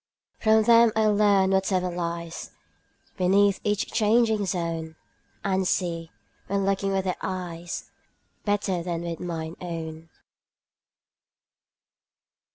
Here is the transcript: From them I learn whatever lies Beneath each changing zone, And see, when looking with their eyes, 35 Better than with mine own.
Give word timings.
From 0.39 0.63
them 0.63 0.91
I 0.95 1.05
learn 1.05 1.51
whatever 1.51 1.91
lies 1.91 2.49
Beneath 3.17 3.59
each 3.63 3.91
changing 3.93 4.47
zone, 4.47 4.95
And 5.43 5.67
see, 5.67 6.09
when 6.47 6.65
looking 6.65 6.91
with 6.91 7.03
their 7.03 7.17
eyes, 7.21 7.91
35 8.45 8.45
Better 8.45 8.81
than 8.83 9.01
with 9.03 9.19
mine 9.19 9.55
own. 9.61 10.09